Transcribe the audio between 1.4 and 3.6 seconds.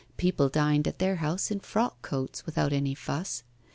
in frock coats, without any fuss.